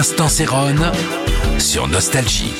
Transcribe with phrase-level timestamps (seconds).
[0.00, 0.76] L'instant Céron
[1.58, 2.54] sur Nostalgie.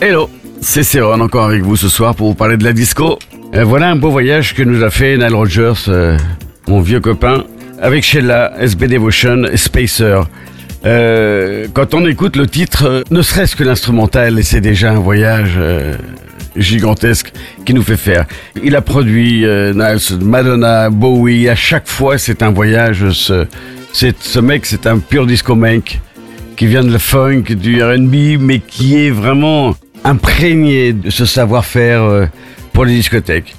[0.00, 0.30] Hello,
[0.60, 3.18] c'est Céron encore avec vous ce soir pour vous parler de la disco.
[3.52, 6.16] Euh, voilà un beau voyage que nous a fait Nile Rogers, euh,
[6.68, 7.42] mon vieux copain,
[7.82, 10.20] avec Sheila, SB Devotion et Spacer.
[10.86, 15.58] Euh, quand on écoute le titre, euh, ne serait-ce que l'instrumental, c'est déjà un voyage
[16.56, 17.32] gigantesque
[17.64, 18.26] qui nous fait faire.
[18.62, 19.72] Il a produit euh,
[20.20, 23.10] Madonna, Bowie, à chaque fois c'est un voyage.
[23.10, 23.46] Ce,
[23.92, 26.00] ce mec, c'est un pur disco mec
[26.56, 32.02] qui vient de la funk, du R&B, mais qui est vraiment imprégné de ce savoir-faire
[32.02, 32.26] euh,
[32.72, 33.54] pour les discothèques.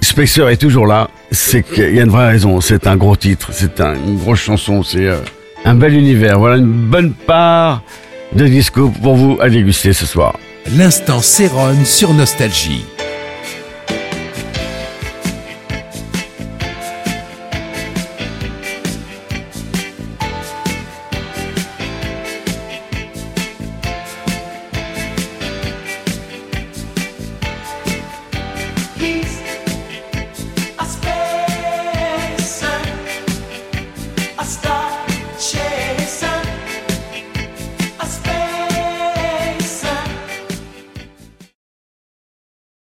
[0.00, 3.50] Spacer est toujours là, c'est qu'il y a une vraie raison, c'est un gros titre,
[3.52, 5.16] c'est un- une grosse chanson, c'est euh,
[5.64, 6.38] un bel univers.
[6.38, 7.82] Voilà une bonne part
[8.34, 10.34] de disco pour vous à déguster ce soir
[10.66, 12.84] l'instant Céron sur Nostalgie.